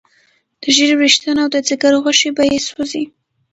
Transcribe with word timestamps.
د 0.61 0.63
ږیرې 0.75 0.95
ویښتان 0.97 1.37
او 1.43 1.47
د 1.53 1.55
ځیګر 1.67 1.93
غوښې 2.03 2.29
به 2.35 2.43
یې 2.51 2.59
سوځي. 2.67 3.03